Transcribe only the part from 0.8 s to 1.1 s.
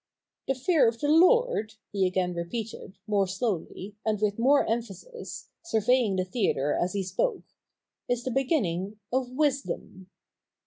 of the